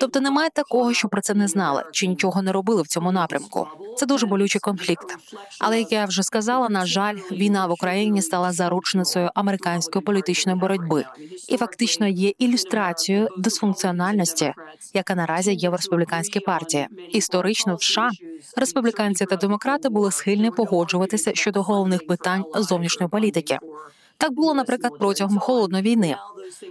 [0.00, 3.66] Тобто немає такого, що про це не знали чи нічого не робили в цьому напрямку.
[3.96, 5.16] Це дуже болючий конфлікт.
[5.60, 11.04] Але як я вже сказала, на жаль, війна в Україні стала заручницею американської політичної боротьби
[11.48, 14.54] і фактично є ілюстрацією дисфункціональності,
[14.94, 16.86] яка наразі є в республіканській партії.
[17.10, 18.10] Історично в США
[18.56, 23.58] республіканці та демократи були схильні погоджуватися щодо головних питань зовнішньої політики.
[24.18, 26.16] Так було, наприклад, протягом холодної війни.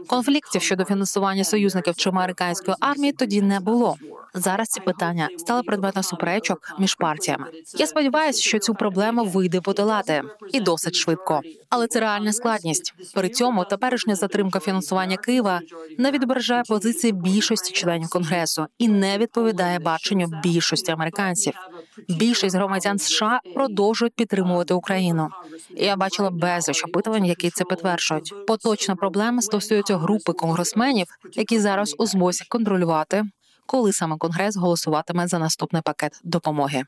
[0.08, 3.96] Конфліктів щодо фінансування союзників чи американської армії тоді не було.
[4.34, 7.46] Зараз ці питання стали предметом суперечок між партіями.
[7.78, 11.42] Я сподіваюся, що цю проблему вийде подолати і досить швидко.
[11.70, 12.94] Але це реальна складність.
[13.14, 15.62] При цьому теперішня затримка фінансування Києва
[15.98, 21.54] не відображає позиції більшості членів конгресу і не відповідає баченню більшості американців.
[22.10, 25.30] Більшість громадян США продовжують підтримувати Україну.
[25.78, 28.34] Я бачила безліч опитувань, які це підтверджують.
[28.48, 33.24] Поточна проблема стосується групи конгресменів, які зараз у змозі контролювати
[33.66, 36.84] коли саме конгрес голосуватиме за наступний пакет допомоги.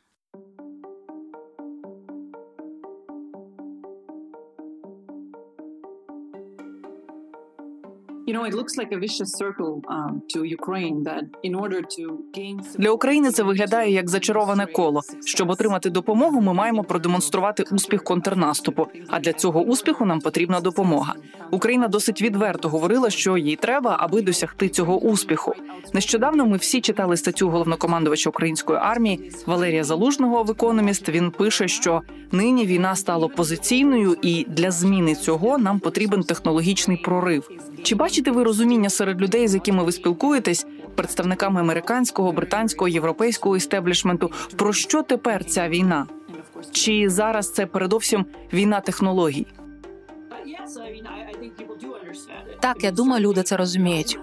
[12.77, 15.01] Для України це виглядає як зачароване коло.
[15.25, 18.87] Щоб отримати допомогу, ми маємо продемонструвати успіх контрнаступу.
[19.07, 21.13] А для цього успіху нам потрібна допомога.
[21.51, 25.53] Україна досить відверто говорила, що їй треба, аби досягти цього успіху.
[25.93, 31.09] Нещодавно ми всі читали статтю головнокомандувача української армії Валерія Залужного в економіст.
[31.09, 37.49] Він пише, що нині війна стала позиційною, і для зміни цього нам потрібен технологічний прорив.
[37.83, 44.31] Чи бачите ви розуміння серед людей, з якими ви спілкуєтесь, представниками американського, британського, європейського істеблішменту?
[44.55, 46.07] Про що тепер ця війна?
[46.71, 49.47] Чи зараз це передовсім війна технологій?
[52.59, 54.19] Так, я думаю, люди це розуміють.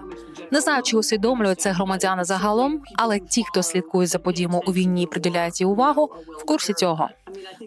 [0.51, 5.03] Не знаю, чи усвідомлюють це громадяни загалом, але ті, хто слідкує за подіями у війні,
[5.03, 7.09] і приділяють їй увагу, в курсі цього.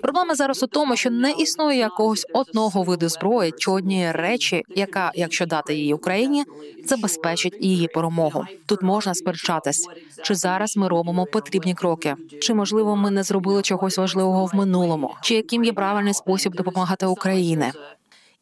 [0.02, 5.12] Проблема зараз у тому, що не існує якогось одного виду зброї чи однієї речі, яка,
[5.14, 6.44] якщо дати її Україні,
[6.84, 8.44] забезпечить її перемогу.
[8.66, 9.88] Тут можна сперечатись,
[10.22, 15.14] чи зараз ми робимо потрібні кроки, чи можливо ми не зробили чогось важливого в минулому,
[15.22, 17.72] чи яким є правильний спосіб допомагати Україні.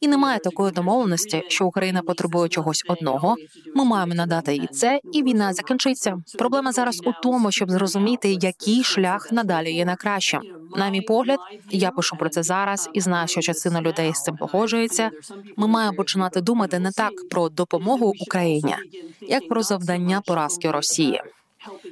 [0.00, 3.36] І немає такої домовленості, що Україна потребує чогось одного.
[3.74, 6.16] Ми маємо надати їй це, і війна закінчиться.
[6.38, 10.40] Проблема зараз у тому, щоб зрозуміти, який шлях надалі є на краще.
[10.76, 11.38] На мій погляд,
[11.70, 15.10] я пишу про це зараз і знаю, що частина людей з цим погоджується.
[15.56, 18.76] Ми маємо починати думати не так про допомогу Україні,
[19.20, 21.22] як про завдання поразки Росії.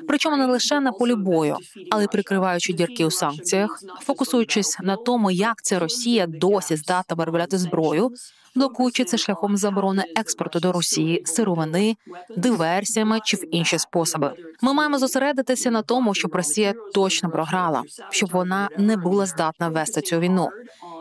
[0.08, 1.56] Причому не лише на полі бою,
[1.90, 7.58] але й прикриваючи дірки у санкціях, фокусуючись на тому, як це Росія досі здатна виробляти
[7.58, 8.10] зброю,
[8.54, 11.96] блокуючи це шляхом заборони експорту до Росії сировини,
[12.36, 14.32] диверсіями чи в інші способи.
[14.62, 20.00] Ми маємо зосередитися на тому, щоб Росія точно програла, щоб вона не була здатна вести
[20.00, 20.50] цю війну.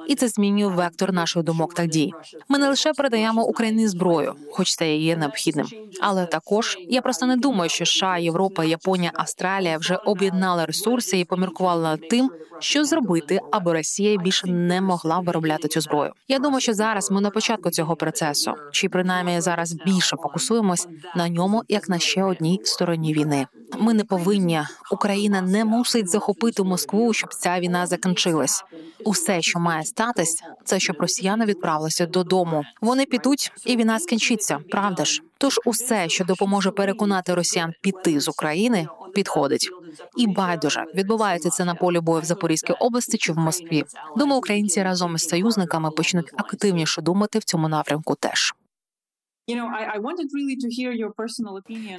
[0.07, 2.13] І це змінює вектор наших думок та дій.
[2.49, 5.67] Ми не лише передаємо Україні зброю, хоч це є необхідним,
[6.01, 11.25] але також я просто не думаю, що США, Європа, Японія, Австралія вже об'єднали ресурси і
[11.25, 16.11] поміркували над тим, що зробити, аби Росія більше не могла виробляти цю зброю.
[16.27, 21.29] Я думаю, що зараз ми на початку цього процесу, чи принаймні зараз більше фокусуємось на
[21.29, 23.47] ньому, як на ще одній стороні війни.
[23.79, 24.61] Ми не повинні.
[24.91, 28.63] Україна не мусить захопити Москву, щоб ця війна закінчилась.
[29.05, 32.63] Усе, що має статись, це щоб росіяни відправилися додому.
[32.81, 34.59] Вони підуть, і війна скінчиться.
[34.71, 35.21] Правда ж?
[35.37, 39.69] Тож усе, що допоможе переконати росіян піти з України, підходить.
[40.17, 43.83] І байдуже відбувається це на полі бою в Запорізькій області чи в Москві.
[44.17, 48.15] Думаю, українці разом із союзниками почнуть активніше думати в цьому напрямку.
[48.15, 48.53] Теж.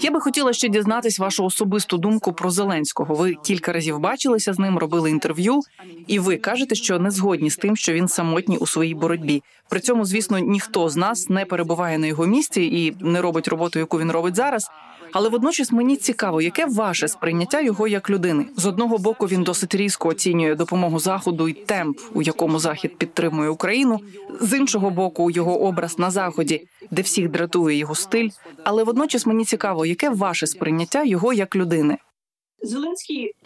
[0.00, 3.14] Я би хотіла ще дізнатись вашу особисту думку про Зеленського.
[3.14, 5.60] Ви кілька разів бачилися з ним, робили інтерв'ю,
[6.06, 9.42] і ви кажете, що не згодні з тим, що він самотній у своїй боротьбі.
[9.68, 13.78] При цьому, звісно, ніхто з нас не перебуває на його місці і не робить роботу,
[13.78, 14.70] яку він робить зараз.
[15.14, 18.46] Але водночас мені цікаво, яке ваше сприйняття його як людини.
[18.56, 23.48] З одного боку він досить різко оцінює допомогу заходу і темп, у якому захід підтримує
[23.48, 24.00] Україну.
[24.40, 28.28] З іншого боку, його образ на заході, де всіх дратує його стиль.
[28.64, 31.98] Але водночас мені цікаво, яке ваше сприйняття його як людини.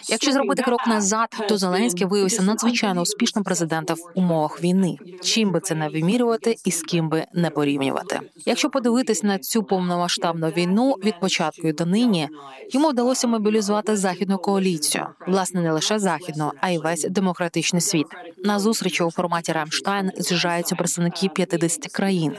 [0.08, 4.96] Якщо зробити крок назад, то Зеленський виявився надзвичайно успішним президентом в умовах війни.
[5.22, 8.20] Чим би це не вимірювати і з ким би не порівнювати.
[8.46, 12.28] Якщо подивитись на цю повномасштабну війну від початку і до нині,
[12.70, 18.06] йому вдалося мобілізувати західну коаліцію, власне, не лише західну, а й весь демократичний світ.
[18.44, 22.32] На зустрічі у форматі Рамштайн з'їжджаються представники 50 країн,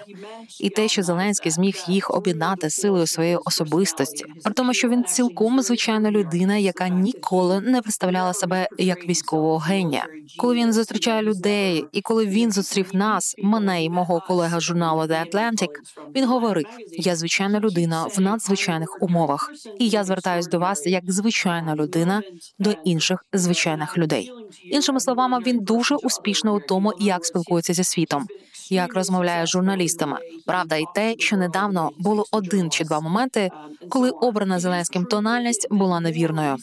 [0.59, 5.61] і те, що Зеленський зміг їх об'єднати силою своєї особистості, при тому, що він цілком
[5.61, 10.05] звичайна людина, яка ніколи не представляла себе як військового генія.
[10.37, 15.33] Коли він зустрічає людей, і коли він зустрів нас, мене і мого колега журналу The
[15.33, 15.69] Atlantic,
[16.15, 21.75] він говорив: я звичайна людина в надзвичайних умовах, і я звертаюсь до вас як звичайна
[21.75, 22.21] людина
[22.59, 24.31] до інших звичайних людей.
[24.63, 28.27] Іншими словами, він дуже успішно у тому, як спілкується зі світом,
[28.71, 30.17] як розмовляє з журналістами.
[30.45, 33.49] Правда, і те, що недавно було один чи два моменти,
[33.89, 36.55] коли обрана Зеленським тональність була невірною.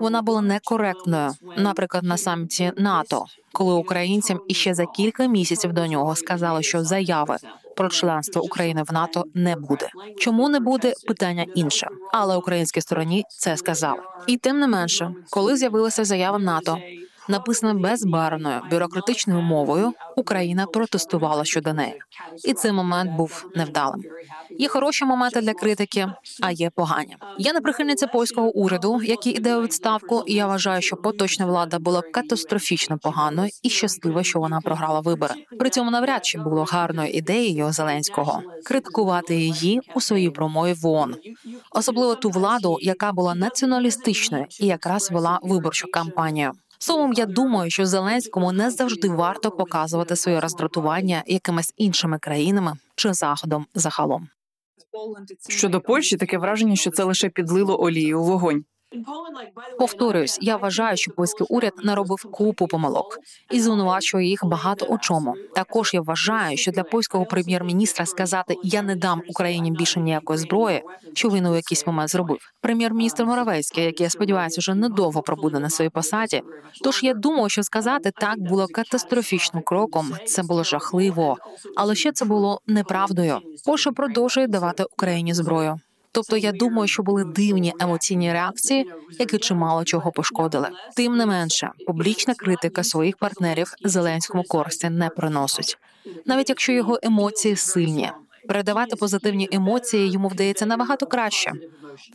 [0.00, 6.16] Вона була некоректною, наприклад, на саміті НАТО, коли українцям іще за кілька місяців до нього
[6.16, 7.36] сказали, що заяви
[7.76, 9.88] про членство України в НАТО не буде.
[10.18, 10.92] Чому не буде?
[11.06, 14.00] Питання інше, але українській стороні це сказали.
[14.26, 16.78] І тим не менше, коли з'явилася заява НАТО.
[17.28, 19.92] Написане безбарвною бюрократичною мовою.
[20.16, 21.94] Україна протестувала щодо неї,
[22.44, 24.02] і цей момент був невдалим.
[24.58, 26.06] Є хороші моменти для критики,
[26.42, 27.16] а є погані.
[27.38, 30.22] Я не прихильниця польського уряду, який іде у відставку.
[30.26, 35.34] і Я вважаю, що поточна влада була катастрофічно поганою і щаслива, що вона програла вибори.
[35.58, 41.14] При цьому навряд чи було гарною ідеєю Зеленського критикувати її у своїй промові в ООН.
[41.70, 46.52] особливо ту владу, яка була націоналістичною і якраз вела виборчу кампанію.
[46.78, 53.12] Словом, я думаю, що Зеленському не завжди варто показувати своє роздратування якимись іншими країнами чи
[53.12, 54.28] заходом загалом.
[55.48, 58.64] Щодо Польщі, таке враження, що це лише підлило олію у вогонь.
[59.78, 63.18] Повторюсь, я вважаю, що польський уряд наробив купу помилок
[63.50, 65.34] і звинувачує їх багато у чому.
[65.54, 70.82] Також я вважаю, що для польського прем'єр-міністра сказати Я не дам Україні більше ніякої зброї,
[71.14, 72.38] що він у якийсь момент зробив.
[72.60, 76.42] Прем'єр-міністр Моравецький, який я сподіваюся, вже недовго пробуде на своїй посаді.
[76.84, 80.12] Тож я думаю, що сказати так було катастрофічним кроком.
[80.26, 81.36] Це було жахливо,
[81.76, 83.38] але ще це було неправдою.
[83.64, 85.80] Польща продовжує давати Україні зброю.
[86.12, 90.68] Тобто я думаю, що були дивні емоційні реакції, які чимало чого пошкодили.
[90.96, 95.78] Тим не менше, публічна критика своїх партнерів Зеленському користі не приносить,
[96.26, 98.10] навіть якщо його емоції сильні.
[98.48, 101.52] Передавати позитивні емоції йому вдається набагато краще.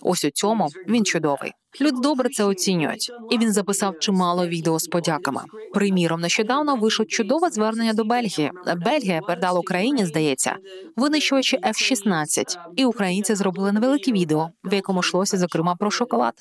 [0.01, 1.51] Ось у цьому він чудовий.
[1.81, 5.41] Люди добре це оцінюють, і він записав чимало відео з подяками.
[5.73, 8.51] Приміром, нещодавно вийшло чудове звернення до Бельгії.
[8.86, 10.55] Бельгія передала Україні, здається,
[10.95, 12.57] винищувачі F-16.
[12.75, 16.34] і українці зробили невелике відео, в якому йшлося зокрема про шоколад.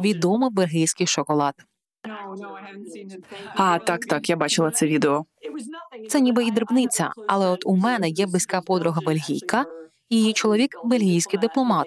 [0.00, 1.54] Відомий бельгійський шоколад.
[3.56, 5.24] А так, так, я бачила це відео.
[6.08, 9.64] Це ніби і дрібниця, але от у мене є близька подруга бельгійка,
[10.10, 11.86] її чоловік бельгійський дипломат.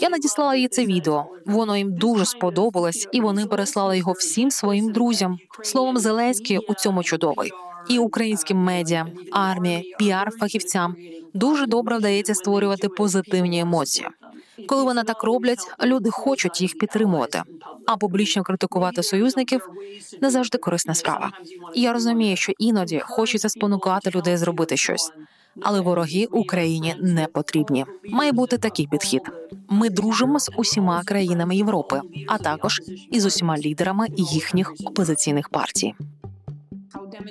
[0.00, 1.26] Я надіслала їй це відео.
[1.46, 5.38] Воно їм дуже сподобалось, і вони переслали його всім своїм друзям.
[5.62, 7.50] Словом, Зеленський у цьому чудовий.
[7.88, 10.94] І українським медіа, армії, піар-фахівцям
[11.34, 14.08] дуже добре вдається створювати позитивні емоції.
[14.68, 17.42] Коли вони так роблять, люди хочуть їх підтримувати.
[17.86, 19.68] А публічно критикувати союзників
[20.20, 21.30] не завжди корисна справа.
[21.74, 25.12] Я розумію, що іноді хочеться спонукати людей зробити щось.
[25.62, 27.84] Але вороги Україні не потрібні.
[28.10, 29.22] Має бути такий підхід.
[29.68, 32.80] Ми дружимо з усіма країнами Європи, а також
[33.10, 35.94] із усіма лідерами їхніх опозиційних партій.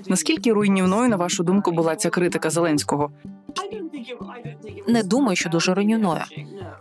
[0.07, 3.11] Наскільки руйнівною, на вашу думку, була ця критика Зеленського?
[4.87, 6.21] Не думаю, що дуже руйнівною.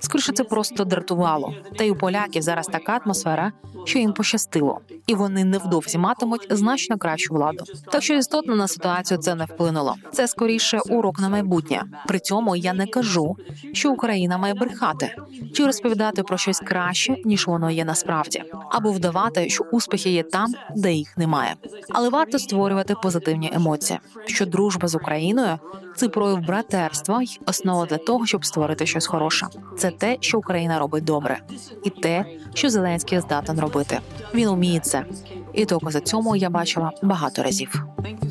[0.00, 1.54] Скоріше це просто дратувало.
[1.78, 3.52] Та й у поляків зараз така атмосфера,
[3.84, 7.64] що їм пощастило, і вони невдовзі матимуть значно кращу владу.
[7.92, 9.94] Так що істотно на ситуацію це не вплинуло.
[10.12, 11.82] Це скоріше урок на майбутнє.
[12.06, 13.36] При цьому я не кажу,
[13.72, 15.14] що Україна має брехати
[15.54, 20.54] чи розповідати про щось краще ніж воно є насправді, або вдавати, що успіхи є там,
[20.76, 21.54] де їх немає.
[21.88, 23.98] Але варто створювати позитивні емоції.
[24.26, 25.58] Що дружба з Україною
[25.96, 29.46] це прояв братерства й основа для того, щоб створити щось хороше.
[29.78, 31.40] Це те, що Україна робить добре,
[31.84, 32.24] і те,
[32.54, 33.98] що Зеленський здатен робити.
[34.34, 35.04] Він уміє це,
[35.52, 37.84] і докази цьому я бачила багато разів.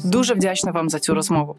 [0.06, 1.56] Дуже вдячна вам за цю розмову.